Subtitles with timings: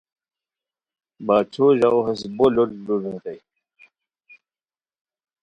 [1.25, 3.39] باچھو ژاؤو ہیس بو لوٹ لو ریتائے